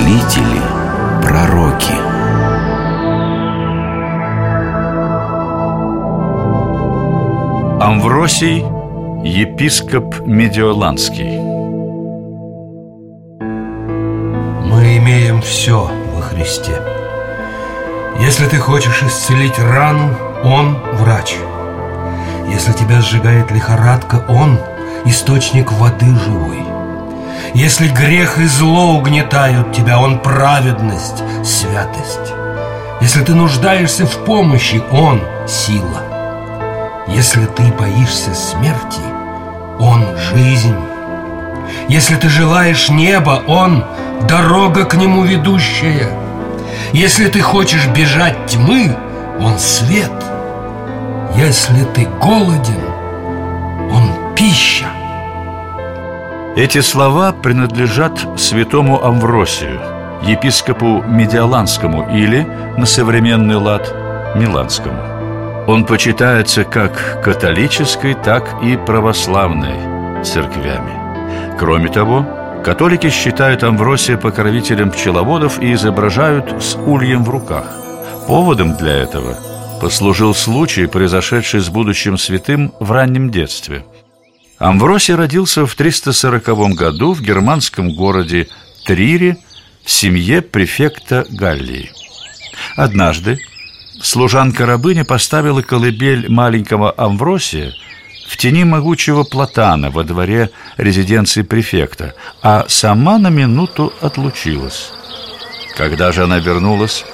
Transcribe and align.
мыслители, 0.00 0.60
пророки. 1.22 1.94
Амвросий, 7.82 8.64
епископ 9.24 10.20
Медиоланский. 10.26 11.38
Мы 14.68 14.98
имеем 14.98 15.42
все 15.42 15.90
во 16.14 16.22
Христе. 16.22 16.80
Если 18.20 18.46
ты 18.46 18.58
хочешь 18.58 19.02
исцелить 19.02 19.58
рану, 19.58 20.14
Он 20.44 20.76
врач. 20.94 21.36
Если 22.48 22.72
тебя 22.72 23.00
сжигает 23.00 23.50
лихорадка, 23.50 24.24
Он 24.28 24.58
источник 25.04 25.72
воды 25.72 26.14
живой 26.16 26.79
Если 27.54 27.88
грех 27.88 28.38
и 28.38 28.46
зло 28.46 28.92
угнетают 28.92 29.72
тебя, 29.72 29.98
Он 29.98 30.20
праведность, 30.20 31.22
святость. 31.44 32.32
Если 33.00 33.22
ты 33.24 33.34
нуждаешься 33.34 34.06
в 34.06 34.24
помощи, 34.24 34.80
Он 34.92 35.20
сила. 35.48 36.02
Если 37.08 37.44
ты 37.46 37.64
боишься 37.72 38.34
смерти, 38.34 39.00
Он 39.80 40.06
жизнь. 40.16 40.76
Если 41.88 42.14
ты 42.14 42.28
желаешь 42.28 42.88
неба, 42.88 43.42
Он 43.48 43.84
дорога 44.28 44.84
к 44.84 44.94
нему 44.94 45.24
ведущая. 45.24 46.12
Если 46.92 47.26
ты 47.26 47.40
хочешь 47.40 47.88
бежать 47.88 48.46
тьмы, 48.46 48.96
Он 49.40 49.58
свет. 49.58 50.12
Если 51.34 51.82
ты 51.94 52.06
голоден, 52.20 52.84
Он 53.90 54.34
пища 54.36 54.86
Эти 56.56 56.80
слова 56.80 57.32
принадлежат 57.32 58.26
святому 58.36 59.04
Амвросию, 59.04 59.80
епископу 60.24 61.00
Медиаланскому 61.02 62.10
или, 62.12 62.44
на 62.76 62.86
современный 62.86 63.54
лад, 63.54 63.94
Миланскому. 64.34 64.98
Он 65.68 65.84
почитается 65.84 66.64
как 66.64 67.22
католической, 67.22 68.14
так 68.14 68.62
и 68.64 68.76
православной 68.76 70.24
церквями. 70.24 71.56
Кроме 71.56 71.88
того, 71.88 72.26
католики 72.64 73.10
считают 73.10 73.62
Амвросия 73.62 74.16
покровителем 74.16 74.90
пчеловодов 74.90 75.62
и 75.62 75.72
изображают 75.72 76.60
с 76.60 76.74
ульем 76.74 77.22
в 77.22 77.30
руках. 77.30 77.66
Поводом 78.26 78.74
для 78.74 78.96
этого 78.96 79.36
послужил 79.80 80.34
случай, 80.34 80.86
произошедший 80.86 81.60
с 81.60 81.68
будущим 81.68 82.18
святым 82.18 82.72
в 82.80 82.90
раннем 82.90 83.30
детстве. 83.30 83.84
Амвросий 84.60 85.14
родился 85.14 85.64
в 85.64 85.74
340 85.74 86.74
году 86.74 87.14
в 87.14 87.22
германском 87.22 87.94
городе 87.94 88.46
Трире 88.84 89.38
в 89.82 89.90
семье 89.90 90.42
префекта 90.42 91.24
Галлии. 91.30 91.90
Однажды 92.76 93.38
служанка-рабыня 94.02 95.06
поставила 95.06 95.62
колыбель 95.62 96.30
маленького 96.30 96.94
Амвросия 96.94 97.72
в 98.28 98.36
тени 98.36 98.64
могучего 98.64 99.24
платана 99.24 99.90
во 99.90 100.04
дворе 100.04 100.50
резиденции 100.76 101.40
префекта, 101.40 102.14
а 102.42 102.66
сама 102.68 103.16
на 103.16 103.28
минуту 103.30 103.94
отлучилась. 104.02 104.92
Когда 105.74 106.12
же 106.12 106.24
она 106.24 106.38
вернулась, 106.38 107.06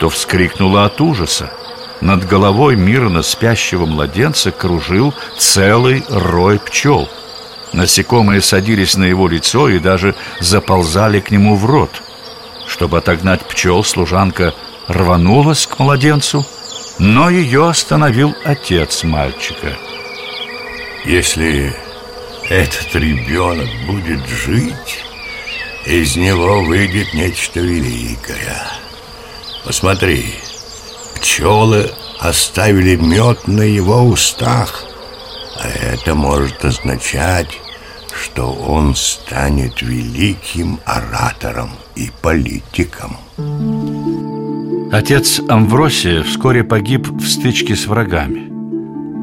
то 0.00 0.08
вскрикнула 0.08 0.86
от 0.86 1.00
ужаса. 1.00 1.52
Над 2.00 2.26
головой 2.26 2.76
мирно 2.76 3.22
спящего 3.22 3.84
младенца 3.86 4.52
кружил 4.52 5.14
целый 5.36 6.04
рой 6.08 6.58
пчел. 6.60 7.08
Насекомые 7.72 8.40
садились 8.40 8.96
на 8.96 9.04
его 9.04 9.28
лицо 9.28 9.68
и 9.68 9.78
даже 9.78 10.14
заползали 10.40 11.20
к 11.20 11.30
нему 11.30 11.56
в 11.56 11.66
рот. 11.66 11.90
Чтобы 12.66 12.98
отогнать 12.98 13.42
пчел, 13.42 13.82
служанка 13.82 14.54
рванулась 14.86 15.66
к 15.66 15.78
младенцу, 15.78 16.46
но 16.98 17.30
ее 17.30 17.68
остановил 17.68 18.34
отец 18.44 19.02
мальчика. 19.04 19.76
Если 21.04 21.74
этот 22.48 22.94
ребенок 22.94 23.68
будет 23.86 24.26
жить, 24.26 25.04
из 25.84 26.16
него 26.16 26.62
выйдет 26.62 27.12
нечто 27.14 27.60
великое. 27.60 28.62
Посмотри, 29.64 30.34
пчелы 31.38 31.86
оставили 32.18 32.96
мед 32.96 33.46
на 33.46 33.62
его 33.62 34.02
устах, 34.02 34.82
а 35.62 35.68
это 35.68 36.16
может 36.16 36.64
означать, 36.64 37.60
что 38.12 38.52
он 38.52 38.96
станет 38.96 39.80
великим 39.80 40.80
оратором 40.84 41.70
и 41.94 42.10
политиком. 42.22 43.18
Отец 44.90 45.40
Амвросия 45.48 46.24
вскоре 46.24 46.64
погиб 46.64 47.06
в 47.06 47.28
стычке 47.28 47.76
с 47.76 47.86
врагами, 47.86 48.50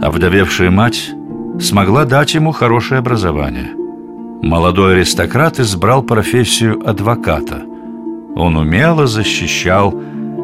а 0.01 0.09
вдовевшая 0.09 0.71
мать 0.71 1.09
смогла 1.59 2.05
дать 2.05 2.33
ему 2.33 2.53
хорошее 2.53 2.99
образование. 2.99 3.71
Молодой 4.41 4.95
аристократ 4.95 5.59
избрал 5.59 6.01
профессию 6.01 6.81
адвоката. 6.87 7.63
Он 8.37 8.55
умело 8.55 9.05
защищал 9.05 9.93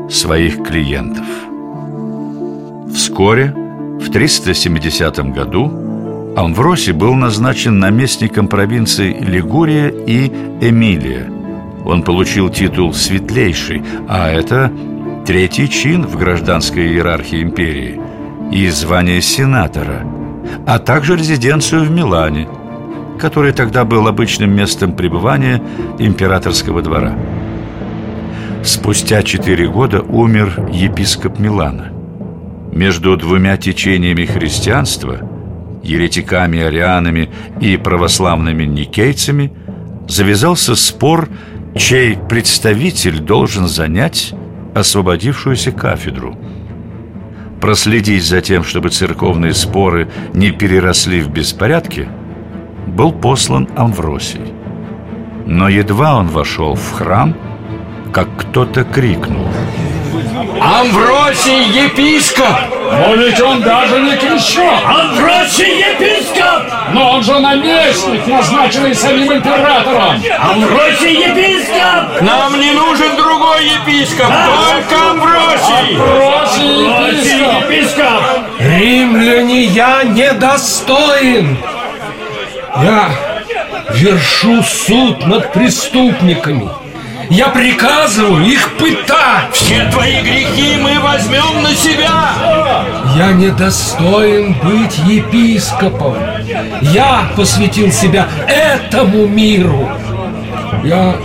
своих 0.10 0.64
клиентов. 0.64 1.26
Вскоре, 2.94 3.54
в 4.00 4.12
370 4.12 5.34
году, 5.34 5.72
Амвросий 6.36 6.94
был 6.94 7.14
назначен 7.14 7.80
наместником 7.80 8.48
провинций 8.48 9.14
Лигурия 9.14 9.90
и 9.90 10.28
Эмилия. 10.62 11.30
Он 11.86 12.04
получил 12.04 12.50
титул 12.50 12.94
«Светлейший», 12.94 13.84
а 14.08 14.30
это 14.30 14.72
третий 15.26 15.70
чин 15.70 16.06
в 16.06 16.18
гражданской 16.18 16.88
иерархии 16.88 17.42
империи 17.42 18.00
и 18.52 18.70
звание 18.70 19.22
сенатора, 19.22 20.06
а 20.66 20.80
также 20.80 21.16
резиденцию 21.16 21.86
в 21.86 21.92
Милане, 21.92 22.48
который 23.20 23.54
тогда 23.54 23.86
был 23.86 24.08
обычным 24.08 24.56
местом 24.56 24.96
пребывания 24.96 25.62
императорского 25.98 26.82
двора. 26.82 27.16
Спустя 28.64 29.24
четыре 29.24 29.68
года 29.68 30.02
умер 30.02 30.70
епископ 30.72 31.40
Милана. 31.40 32.01
Между 32.72 33.18
двумя 33.18 33.58
течениями 33.58 34.26
христианства, 34.26 35.20
еретиками, 35.84 36.60
арианами 36.62 37.30
и 37.60 37.76
православными 37.76 38.64
никейцами, 38.64 39.52
завязался 40.08 40.76
спор, 40.76 41.28
чей 41.76 42.18
представитель 42.18 43.20
должен 43.20 43.68
занять 43.68 44.34
освободившуюся 44.74 45.72
кафедру. 45.74 46.38
Проследить 47.60 48.24
за 48.26 48.42
тем, 48.42 48.64
чтобы 48.64 48.90
церковные 48.90 49.54
споры 49.54 50.10
не 50.34 50.52
переросли 50.52 51.22
в 51.22 51.30
беспорядки, 51.30 52.08
был 52.88 53.12
послан 53.12 53.68
Амвросий. 53.76 54.54
Но 55.46 55.68
едва 55.68 56.18
он 56.18 56.28
вошел 56.28 56.76
в 56.76 56.92
храм, 56.94 57.36
как 58.14 58.30
кто-то 58.38 58.84
крикнул 58.84 59.48
Амвросий 60.62 61.64
епископ! 61.86 62.48
Но 62.92 63.16
ведь 63.16 63.40
он 63.42 63.62
даже 63.62 64.00
не 64.00 64.16
крещен! 64.18 64.80
Амвросий 64.86 65.80
епископ! 65.80 66.64
Но 66.94 67.12
он 67.12 67.24
же 67.24 67.40
наместник, 67.40 68.26
назначенный 68.28 68.96
самим 68.96 69.34
императором! 69.34 70.22
Амвросий 70.40 71.28
епископ! 71.28 72.22
Нам 72.22 72.60
не 72.60 72.72
нужен 72.72 73.16
другой 73.16 73.66
епископ, 73.66 74.28
только 74.28 75.12
Амвросий! 75.12 75.98
Амвросий 75.98 77.10
епископ! 77.10 77.72
епископ! 77.72 78.22
Римляне, 78.60 79.64
я 79.66 80.04
недостоин 80.04 81.58
Я 82.84 83.10
вершу 83.90 84.64
суд 84.64 85.26
над 85.28 85.52
преступниками 85.54 86.70
Я 87.32 87.48
приказываю 87.48 88.46
их 88.46 88.76
пытать 88.76 89.54
Все 89.54 89.86
твои 89.86 90.20
грехи 90.22 90.76
мы 90.76 91.00
возьмем 91.00 91.64
на 91.64 91.74
себя! 91.74 92.34
Я 93.16 93.32
недостоин 93.32 94.54
быть 94.62 94.98
епископом 94.98 96.18
Я 96.82 97.30
посвятил 97.38 97.90
себя 97.90 98.28
этому 98.50 99.28
миру 99.28 99.90
Я 100.84 101.16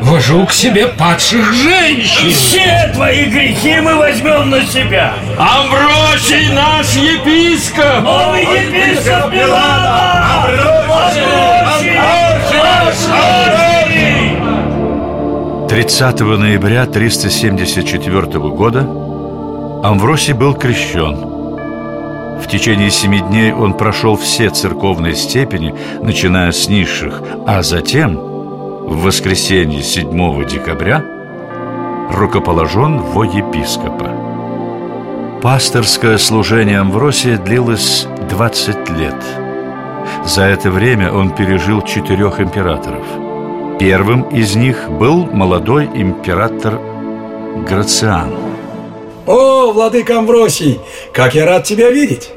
вожу 0.00 0.46
к 0.46 0.52
себе 0.54 0.86
падших 0.86 1.52
женщин 1.52 2.32
Все 2.32 2.90
твои 2.94 3.26
грехи 3.26 3.78
мы 3.82 3.96
возьмем 3.96 4.48
на 4.48 4.64
себя! 4.64 5.12
Амвросий 5.38 6.48
наш 6.54 6.94
епископ! 6.94 8.00
Новый 8.02 8.40
епископ 8.40 9.30
Милана! 9.30 10.44
Амвросий! 10.44 11.20
Амвросий! 11.20 11.51
30 15.82 16.20
ноября 16.20 16.86
374 16.86 18.38
года 18.50 18.82
Амвросий 19.82 20.32
был 20.32 20.54
крещен. 20.54 21.16
В 22.40 22.46
течение 22.46 22.88
семи 22.88 23.18
дней 23.18 23.52
он 23.52 23.74
прошел 23.74 24.14
все 24.14 24.50
церковные 24.50 25.16
степени, 25.16 25.74
начиная 26.00 26.52
с 26.52 26.68
низших, 26.68 27.20
а 27.48 27.64
затем 27.64 28.14
в 28.14 29.02
воскресенье 29.02 29.82
7 29.82 30.46
декабря 30.46 31.04
рукоположен 32.12 32.98
во 33.00 33.24
епископа. 33.24 34.08
Пасторское 35.42 36.16
служение 36.18 36.78
Амвросия 36.78 37.38
длилось 37.38 38.06
20 38.30 38.88
лет. 38.90 39.20
За 40.24 40.42
это 40.42 40.70
время 40.70 41.10
он 41.12 41.34
пережил 41.34 41.82
четырех 41.82 42.38
императоров. 42.40 43.21
Первым 43.84 44.22
из 44.28 44.54
них 44.54 44.88
был 44.88 45.26
молодой 45.26 45.86
император 45.86 46.78
Грациан. 47.68 48.32
О, 49.26 49.72
владыка 49.72 50.18
Амвросий, 50.18 50.78
как 51.12 51.34
я 51.34 51.46
рад 51.46 51.64
тебя 51.64 51.90
видеть! 51.90 52.30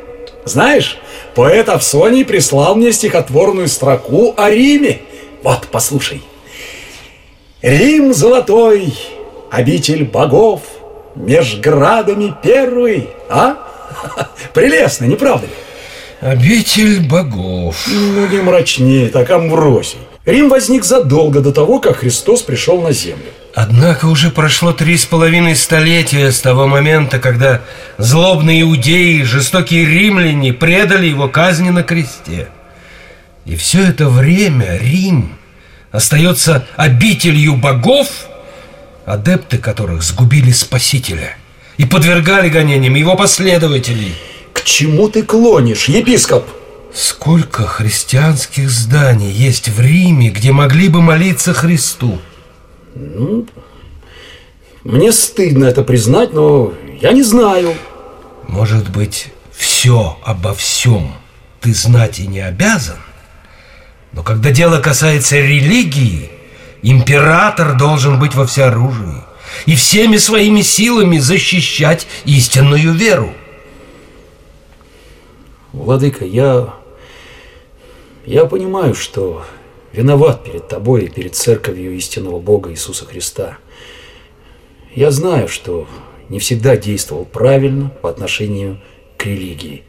Знаешь, 0.44 0.98
поэт 1.36 1.70
Авсоний 1.70 2.26
прислал 2.26 2.74
мне 2.74 2.92
стихотворную 2.92 3.68
строку 3.68 4.34
о 4.36 4.50
Риме. 4.50 5.02
Вот, 5.44 5.68
послушай. 5.72 6.24
Рим 7.62 8.12
золотой, 8.12 8.92
обитель 9.52 10.04
богов, 10.04 10.62
меж 11.14 11.58
градами 11.58 12.34
первый, 12.42 13.08
а? 13.30 13.58
Прелестно, 14.56 15.06
не 15.06 15.16
правда 15.16 15.46
ли? 15.46 15.54
Обитель 16.22 17.08
богов. 17.08 17.86
Ну, 17.88 18.26
не 18.26 18.42
мрачнее, 18.42 19.10
так 19.10 19.30
Амвросий. 19.30 20.00
Рим 20.26 20.50
возник 20.50 20.84
задолго 20.84 21.40
до 21.40 21.52
того, 21.52 21.80
как 21.80 21.98
Христос 21.98 22.42
пришел 22.42 22.82
на 22.82 22.92
землю. 22.92 23.32
Однако 23.54 24.08
уже 24.08 24.32
прошло 24.32 24.74
три 24.74 24.98
с 24.98 25.06
половиной 25.06 25.56
столетия 25.56 26.32
с 26.32 26.42
того 26.42 26.68
момента, 26.68 27.20
когда 27.20 27.62
злобные 27.98 28.64
иудеи, 28.64 29.22
жестокие 29.22 29.86
римляне 29.86 30.52
предали 30.52 31.06
его 31.06 31.30
казни 31.30 31.70
на 31.70 31.84
кресте. 31.84 32.48
И 33.46 33.56
все 33.56 33.84
это 33.88 34.10
время 34.10 34.78
Рим 34.78 35.38
остается 35.92 36.68
обителью 36.76 37.56
богов, 37.56 38.08
адепты 39.06 39.60
которых 39.60 40.02
сгубили 40.02 40.52
Спасителя 40.52 41.38
и 41.78 41.86
подвергали 41.86 42.50
гонениям 42.50 42.96
его 42.96 43.16
последователей. 43.16 44.16
К 44.54 44.64
чему 44.64 45.08
ты 45.08 45.22
клонишь, 45.22 45.88
епископ? 45.88 46.48
Сколько 46.96 47.68
христианских 47.68 48.70
зданий 48.70 49.30
есть 49.30 49.68
в 49.68 49.82
Риме, 49.82 50.30
где 50.30 50.54
могли 50.54 50.88
бы 50.88 51.02
молиться 51.02 51.54
Христу? 51.54 52.20
Ну, 52.96 53.46
мне 54.86 55.12
стыдно 55.12 55.66
это 55.66 55.84
признать, 55.84 56.32
но 56.32 56.74
я 57.02 57.12
не 57.12 57.22
знаю. 57.22 57.76
Может 58.48 58.92
быть, 58.92 59.28
все 59.52 60.18
обо 60.24 60.54
всем 60.54 61.14
ты 61.60 61.74
знать 61.74 62.20
и 62.20 62.28
не 62.28 62.40
обязан? 62.40 62.96
Но 64.14 64.24
когда 64.24 64.52
дело 64.52 64.80
касается 64.80 65.36
религии, 65.36 66.32
император 66.82 67.78
должен 67.78 68.20
быть 68.20 68.36
во 68.36 68.48
всеоружии 68.48 69.22
и 69.66 69.76
всеми 69.76 70.16
своими 70.16 70.62
силами 70.62 71.18
защищать 71.18 72.08
истинную 72.24 72.94
веру. 72.94 73.34
Владыка, 75.74 76.24
я... 76.24 76.85
Я 78.26 78.46
понимаю, 78.46 78.96
что 78.96 79.44
виноват 79.94 80.44
перед 80.44 80.68
тобой 80.68 81.06
и 81.06 81.10
перед 81.10 81.36
церковью 81.36 81.96
истинного 81.96 82.40
Бога 82.40 82.72
Иисуса 82.72 83.06
Христа. 83.06 83.60
Я 84.96 85.12
знаю, 85.12 85.48
что 85.48 85.88
не 86.30 86.40
всегда 86.40 86.76
действовал 86.76 87.26
правильно 87.26 87.90
по 88.02 88.10
отношению 88.10 88.82
к 89.18 89.26
религии. 89.26 89.84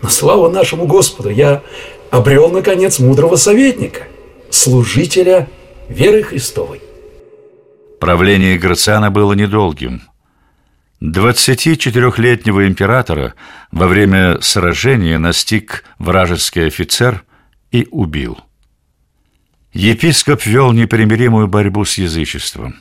Но 0.00 0.08
слава 0.08 0.48
нашему 0.50 0.86
Господу, 0.86 1.28
я 1.28 1.62
обрел, 2.10 2.50
наконец, 2.50 2.98
мудрого 2.98 3.36
советника, 3.36 4.04
служителя 4.48 5.48
веры 5.88 6.22
Христовой. 6.22 6.80
Правление 8.00 8.58
Грациана 8.58 9.10
было 9.10 9.34
недолгим. 9.34 10.02
24-летнего 11.04 12.66
императора 12.66 13.34
во 13.70 13.86
время 13.86 14.40
сражения 14.40 15.18
настиг 15.18 15.84
вражеский 15.98 16.66
офицер 16.66 17.24
и 17.70 17.86
убил. 17.90 18.38
Епископ 19.72 20.46
вел 20.46 20.72
непримиримую 20.72 21.48
борьбу 21.48 21.84
с 21.84 21.98
язычеством. 21.98 22.76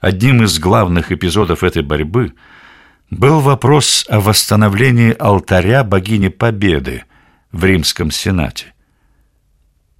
Одним 0.00 0.42
из 0.42 0.58
главных 0.58 1.12
эпизодов 1.12 1.62
этой 1.62 1.82
борьбы 1.82 2.34
был 3.10 3.40
вопрос 3.40 4.04
о 4.08 4.20
восстановлении 4.20 5.16
алтаря 5.18 5.82
богини 5.82 6.28
Победы 6.28 7.04
в 7.52 7.64
Римском 7.64 8.10
Сенате. 8.10 8.74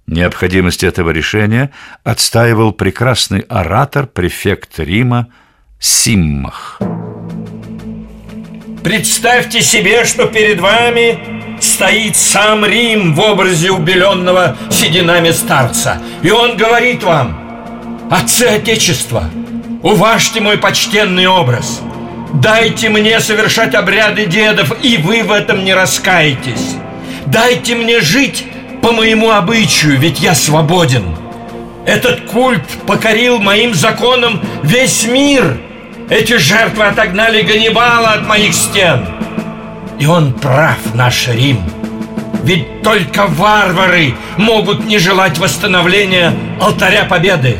Необходимость 0.05 0.83
этого 0.83 1.09
решения 1.09 1.71
отстаивал 2.03 2.71
прекрасный 2.71 3.39
оратор, 3.39 4.05
префект 4.05 4.77
Рима 4.79 5.29
Симмах. 5.79 6.79
Представьте 8.83 9.61
себе, 9.61 10.05
что 10.05 10.25
перед 10.25 10.59
вами 10.59 11.19
стоит 11.59 12.15
сам 12.15 12.65
Рим 12.65 13.13
в 13.13 13.19
образе 13.19 13.71
убеленного 13.71 14.57
сединами 14.69 15.31
старца. 15.31 16.01
И 16.21 16.29
он 16.31 16.55
говорит 16.55 17.03
вам, 17.03 18.07
отцы 18.09 18.43
Отечества, 18.43 19.29
уважьте 19.81 20.39
мой 20.39 20.57
почтенный 20.57 21.27
образ. 21.27 21.81
Дайте 22.33 22.89
мне 22.89 23.19
совершать 23.19 23.75
обряды 23.75 24.25
дедов, 24.25 24.71
и 24.83 24.97
вы 24.97 25.23
в 25.23 25.31
этом 25.31 25.63
не 25.65 25.73
раскаетесь. 25.73 26.75
Дайте 27.25 27.75
мне 27.75 28.01
жить 28.01 28.45
по 28.81 28.91
моему 28.91 29.31
обычаю, 29.31 29.99
ведь 29.99 30.19
я 30.19 30.35
свободен. 30.35 31.15
Этот 31.85 32.21
культ 32.21 32.67
покорил 32.87 33.39
моим 33.39 33.73
законам 33.73 34.41
весь 34.63 35.05
мир– 35.05 35.57
эти 36.09 36.37
жертвы 36.37 36.85
отогнали 36.85 37.41
Ганнибала 37.41 38.09
от 38.09 38.27
моих 38.27 38.53
стен. 38.53 39.05
И 39.99 40.05
он 40.05 40.33
прав, 40.33 40.77
наш 40.93 41.27
Рим. 41.27 41.59
Ведь 42.43 42.83
только 42.83 43.25
варвары 43.27 44.13
могут 44.37 44.85
не 44.85 44.99
желать 44.99 45.39
восстановления 45.39 46.33
алтаря 46.61 47.05
победы. 47.05 47.57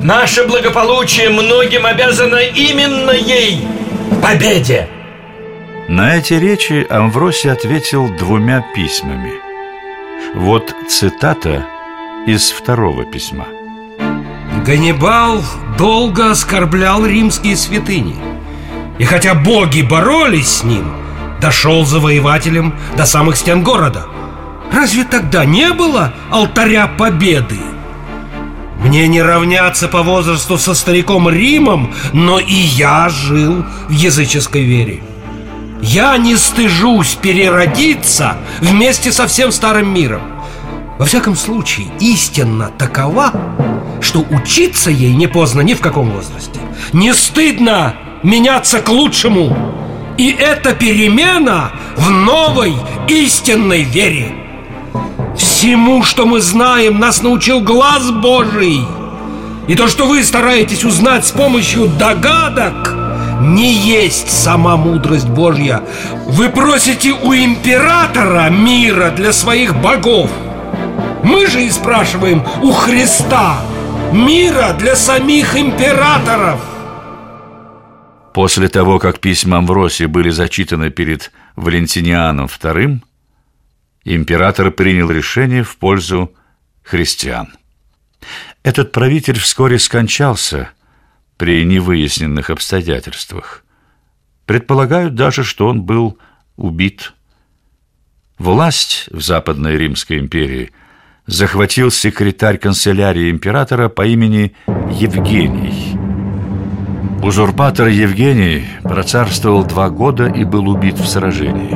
Наше 0.00 0.46
благополучие 0.46 1.30
многим 1.30 1.86
обязано 1.86 2.36
именно 2.36 3.12
ей, 3.12 3.66
победе. 4.22 4.88
На 5.88 6.16
эти 6.16 6.34
речи 6.34 6.86
Амвросий 6.90 7.50
ответил 7.50 8.08
двумя 8.18 8.62
письмами. 8.74 9.32
Вот 10.34 10.74
цитата 10.88 11.64
из 12.26 12.50
второго 12.50 13.04
письма. 13.04 13.46
Ганнибал 14.66 15.44
долго 15.78 16.32
оскорблял 16.32 17.06
римские 17.06 17.56
святыни. 17.56 18.16
И 18.98 19.04
хотя 19.04 19.34
боги 19.34 19.82
боролись 19.82 20.48
с 20.48 20.64
ним, 20.64 20.92
дошел 21.40 21.86
завоевателем 21.86 22.74
до 22.96 23.06
самых 23.06 23.36
стен 23.36 23.62
города. 23.62 24.06
Разве 24.72 25.04
тогда 25.04 25.44
не 25.44 25.72
было 25.72 26.12
алтаря 26.32 26.88
победы? 26.88 27.58
Мне 28.82 29.06
не 29.06 29.22
равняться 29.22 29.86
по 29.86 30.02
возрасту 30.02 30.58
со 30.58 30.74
стариком 30.74 31.28
Римом, 31.28 31.94
но 32.12 32.40
и 32.40 32.52
я 32.52 33.08
жил 33.08 33.64
в 33.88 33.92
языческой 33.92 34.64
вере. 34.64 35.00
Я 35.80 36.16
не 36.16 36.34
стыжусь 36.36 37.14
переродиться 37.14 38.36
вместе 38.60 39.12
со 39.12 39.28
всем 39.28 39.52
старым 39.52 39.94
миром. 39.94 40.22
Во 40.98 41.04
всяком 41.04 41.36
случае, 41.36 41.88
истинно 42.00 42.70
такова, 42.78 43.32
что 44.00 44.24
учиться 44.30 44.90
ей 44.90 45.14
не 45.14 45.26
поздно 45.26 45.60
ни 45.60 45.74
в 45.74 45.80
каком 45.80 46.10
возрасте. 46.10 46.58
Не 46.92 47.12
стыдно 47.12 47.94
меняться 48.22 48.80
к 48.80 48.88
лучшему. 48.88 49.56
И 50.16 50.30
это 50.30 50.72
перемена 50.72 51.72
в 51.96 52.10
новой 52.10 52.74
истинной 53.08 53.82
вере. 53.82 54.32
Всему, 55.36 56.02
что 56.02 56.24
мы 56.24 56.40
знаем, 56.40 56.98
нас 56.98 57.22
научил 57.22 57.60
глаз 57.60 58.10
Божий. 58.10 58.80
И 59.68 59.74
то, 59.74 59.88
что 59.88 60.06
вы 60.06 60.24
стараетесь 60.24 60.84
узнать 60.84 61.26
с 61.26 61.30
помощью 61.30 61.88
догадок, 61.88 62.94
не 63.40 63.74
есть 63.74 64.30
сама 64.30 64.78
мудрость 64.78 65.28
Божья. 65.28 65.82
Вы 66.26 66.48
просите 66.48 67.12
у 67.12 67.34
императора 67.34 68.48
мира 68.48 69.10
для 69.10 69.32
своих 69.34 69.74
богов. 69.76 70.30
Мы 71.26 71.48
же 71.48 71.64
и 71.64 71.70
спрашиваем 71.70 72.44
у 72.62 72.70
Христа 72.70 73.60
мира 74.12 74.72
для 74.78 74.94
самих 74.94 75.56
императоров. 75.56 76.60
После 78.32 78.68
того, 78.68 79.00
как 79.00 79.18
письма 79.18 79.58
Амвросия 79.58 80.06
были 80.06 80.30
зачитаны 80.30 80.90
перед 80.90 81.32
Валентинианом 81.56 82.46
II, 82.46 83.00
император 84.04 84.70
принял 84.70 85.10
решение 85.10 85.64
в 85.64 85.76
пользу 85.78 86.32
христиан. 86.84 87.48
Этот 88.62 88.92
правитель 88.92 89.40
вскоре 89.40 89.80
скончался 89.80 90.70
при 91.38 91.64
невыясненных 91.64 92.50
обстоятельствах. 92.50 93.64
Предполагают 94.44 95.16
даже, 95.16 95.42
что 95.42 95.66
он 95.66 95.82
был 95.82 96.18
убит. 96.54 97.14
Власть 98.38 99.08
в 99.10 99.20
Западной 99.20 99.76
Римской 99.76 100.20
империи 100.20 100.70
захватил 101.26 101.90
секретарь 101.90 102.58
канцелярии 102.58 103.30
императора 103.30 103.88
по 103.88 104.06
имени 104.06 104.54
Евгений. 104.90 105.98
Узурпатор 107.22 107.88
Евгений 107.88 108.64
процарствовал 108.82 109.64
два 109.64 109.90
года 109.90 110.26
и 110.26 110.44
был 110.44 110.68
убит 110.68 110.98
в 110.98 111.06
сражении. 111.06 111.74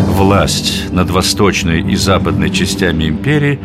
Власть 0.00 0.90
над 0.90 1.10
восточной 1.10 1.80
и 1.82 1.96
западной 1.96 2.50
частями 2.50 3.08
империи 3.08 3.60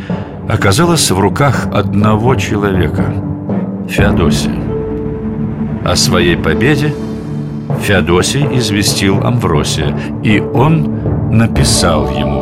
оказалась 0.50 1.10
в 1.10 1.20
руках 1.20 1.68
одного 1.74 2.36
человека– 2.36 3.14
Феодосия. 3.90 4.60
О 5.86 5.96
своей 5.96 6.36
победе 6.36 6.94
Феодосий 7.82 8.46
известил 8.58 9.24
Амвросия, 9.24 9.98
и 10.24 10.40
он 10.40 11.32
написал 11.32 12.10
ему. 12.12 12.41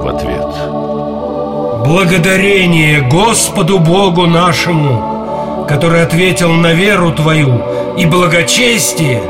Благодарение 1.86 3.02
Господу 3.02 3.80
Богу 3.80 4.28
нашему, 4.28 5.66
который 5.68 6.04
ответил 6.04 6.52
на 6.52 6.74
веру 6.74 7.12
твою 7.14 7.62
и 7.98 8.06
благочестие 8.06 9.22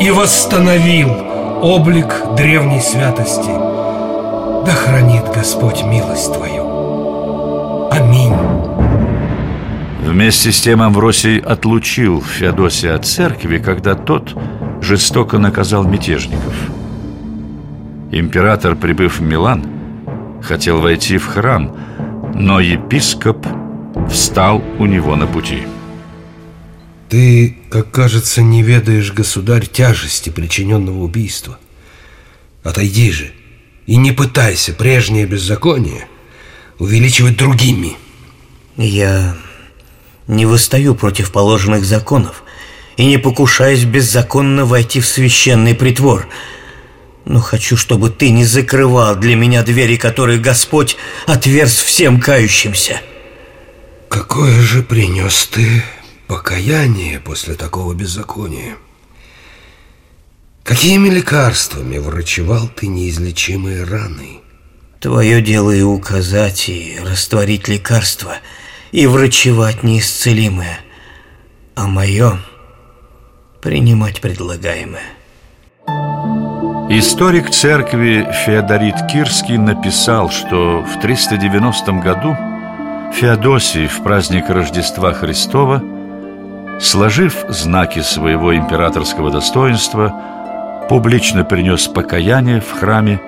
и 0.00 0.10
восстановил 0.10 1.08
облик 1.62 2.14
древней 2.36 2.80
святости. 2.80 3.50
Да 4.64 4.72
хранит 4.72 5.24
Господь 5.34 5.82
милость 5.82 6.32
твою. 6.32 7.88
Аминь. 7.90 8.34
Вместе 10.00 10.52
с 10.52 10.60
тем 10.60 10.80
Амвросий 10.80 11.38
отлучил 11.38 12.22
Феодосия 12.22 12.94
от 12.94 13.04
церкви, 13.04 13.58
когда 13.58 13.96
тот 13.96 14.32
жестоко 14.80 15.38
наказал 15.38 15.82
мятежников. 15.82 16.54
Император, 18.12 18.76
прибыв 18.76 19.18
в 19.18 19.22
Милан, 19.22 19.73
хотел 20.44 20.80
войти 20.80 21.18
в 21.18 21.26
храм, 21.26 21.76
но 22.34 22.60
епископ 22.60 23.46
встал 24.10 24.62
у 24.78 24.86
него 24.86 25.16
на 25.16 25.26
пути. 25.26 25.62
Ты, 27.08 27.58
как 27.70 27.90
кажется, 27.90 28.42
не 28.42 28.62
ведаешь, 28.62 29.12
государь, 29.12 29.66
тяжести 29.66 30.30
причиненного 30.30 30.98
убийства. 31.02 31.58
Отойди 32.62 33.10
же 33.10 33.32
и 33.86 33.96
не 33.96 34.12
пытайся 34.12 34.72
прежнее 34.72 35.26
беззаконие 35.26 36.08
увеличивать 36.78 37.36
другими. 37.36 37.92
Я 38.76 39.36
не 40.26 40.46
восстаю 40.46 40.94
против 40.94 41.30
положенных 41.30 41.84
законов 41.84 42.42
и 42.96 43.04
не 43.06 43.18
покушаюсь 43.18 43.84
беззаконно 43.84 44.64
войти 44.64 45.00
в 45.00 45.06
священный 45.06 45.74
притвор. 45.74 46.28
Но 47.24 47.40
хочу, 47.40 47.76
чтобы 47.76 48.10
ты 48.10 48.30
не 48.30 48.44
закрывал 48.44 49.16
для 49.16 49.34
меня 49.34 49.62
двери, 49.62 49.96
которые 49.96 50.38
Господь 50.38 50.96
отверз 51.26 51.80
всем 51.80 52.20
кающимся. 52.20 53.00
Какое 54.08 54.60
же 54.60 54.82
принес 54.82 55.46
ты 55.46 55.82
покаяние 56.26 57.20
после 57.20 57.54
такого 57.54 57.94
беззакония? 57.94 58.76
Какими 60.62 61.08
лекарствами 61.08 61.98
врачевал 61.98 62.68
ты 62.68 62.86
неизлечимые 62.86 63.84
раны? 63.84 64.40
Твое 65.00 65.42
дело 65.42 65.70
и 65.70 65.82
указать, 65.82 66.68
и 66.68 66.98
растворить 67.02 67.68
лекарства, 67.68 68.38
и 68.90 69.06
врачевать 69.06 69.82
неисцелимое, 69.82 70.78
а 71.74 71.86
мое— 71.86 72.40
принимать 73.60 74.22
предлагаемое. 74.22 75.04
Историк 76.96 77.50
церкви 77.50 78.24
Феодорит 78.46 78.94
Кирский 79.10 79.56
написал, 79.56 80.30
что 80.30 80.84
в 80.84 81.00
390 81.00 81.92
году 81.94 82.36
Феодосий 83.12 83.88
в 83.88 84.00
праздник 84.04 84.48
Рождества 84.48 85.12
Христова, 85.12 85.82
сложив 86.80 87.46
знаки 87.48 88.00
своего 88.00 88.54
императорского 88.54 89.32
достоинства, 89.32 90.14
публично 90.88 91.42
принес 91.42 91.88
покаяние 91.88 92.60
в 92.60 92.70
храме 92.70 93.20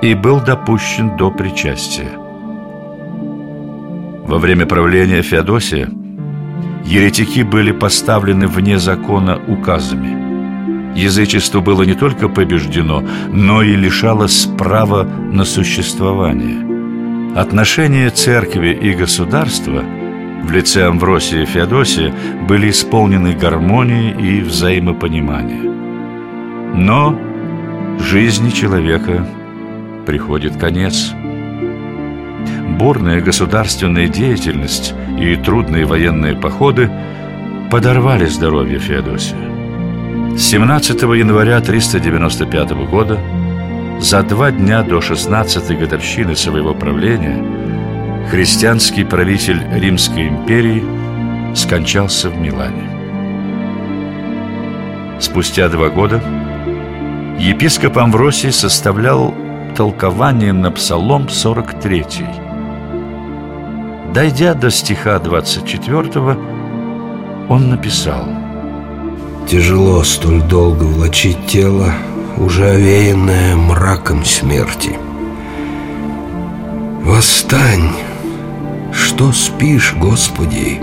и 0.00 0.14
был 0.14 0.40
допущен 0.40 1.16
до 1.16 1.32
причастия. 1.32 2.12
Во 4.24 4.38
время 4.38 4.66
правления 4.66 5.22
Феодосия 5.22 5.90
еретики 6.84 7.40
были 7.40 7.72
поставлены 7.72 8.46
вне 8.46 8.78
закона 8.78 9.36
указами. 9.48 10.23
Язычество 10.94 11.60
было 11.60 11.82
не 11.82 11.94
только 11.94 12.28
побеждено, 12.28 13.02
но 13.32 13.62
и 13.62 13.74
лишалось 13.74 14.46
права 14.56 15.02
на 15.04 15.44
существование. 15.44 16.74
Отношения 17.36 18.10
церкви 18.10 18.78
и 18.80 18.92
государства 18.92 19.82
в 20.44 20.52
лице 20.52 20.86
Амвросия 20.86 21.42
и 21.42 21.46
Феодосия 21.46 22.14
были 22.46 22.70
исполнены 22.70 23.32
гармонией 23.32 24.38
и 24.38 24.40
взаимопониманием. 24.40 25.74
Но 26.76 27.18
жизни 27.98 28.50
человека 28.50 29.26
приходит 30.06 30.56
конец. 30.56 31.12
Бурная 32.78 33.20
государственная 33.20 34.06
деятельность 34.08 34.94
и 35.18 35.34
трудные 35.36 35.86
военные 35.86 36.36
походы 36.36 36.90
подорвали 37.70 38.26
здоровье 38.26 38.78
Феодосия. 38.78 39.53
17 40.36 41.02
января 41.02 41.60
395 41.60 42.70
года, 42.90 43.20
за 44.00 44.22
два 44.24 44.50
дня 44.50 44.82
до 44.82 44.98
16-й 44.98 45.76
годовщины 45.76 46.34
своего 46.34 46.74
правления, 46.74 47.40
христианский 48.30 49.04
правитель 49.04 49.62
Римской 49.72 50.26
империи 50.28 50.82
скончался 51.54 52.30
в 52.30 52.36
Милане. 52.36 52.90
Спустя 55.20 55.68
два 55.68 55.88
года 55.88 56.20
епископ 57.38 57.96
Амвросий 57.98 58.50
составлял 58.50 59.32
толкование 59.76 60.52
на 60.52 60.72
Псалом 60.72 61.28
43. 61.28 62.04
Дойдя 64.12 64.54
до 64.54 64.70
стиха 64.72 65.20
24, 65.20 66.36
он 67.48 67.70
написал 67.70 68.43
Тяжело 69.46 70.02
столь 70.04 70.40
долго 70.42 70.84
влачить 70.84 71.46
тело, 71.46 71.92
уже 72.38 72.66
овеянное 72.66 73.54
мраком 73.56 74.24
смерти. 74.24 74.98
Восстань, 77.02 77.90
что 78.90 79.32
спишь, 79.32 79.94
Господи, 80.00 80.80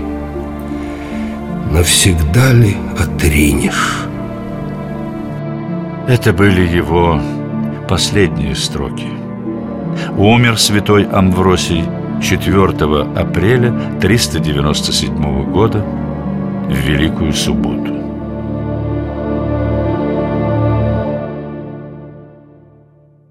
навсегда 1.72 2.52
ли 2.52 2.76
отринешь? 2.96 4.06
Это 6.06 6.32
были 6.32 6.62
его 6.62 7.20
последние 7.88 8.54
строки. 8.54 9.08
Умер 10.16 10.58
святой 10.58 11.04
Амвросий 11.04 11.84
4 12.22 12.62
апреля 13.16 13.74
397 14.00 15.50
года 15.50 15.84
в 16.68 16.74
Великую 16.74 17.32
Субботу. 17.32 18.11